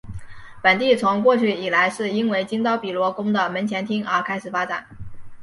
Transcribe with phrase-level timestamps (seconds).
[0.63, 4.87] 本地从过去以来是因为金刀比罗宫的门前町而开始发展。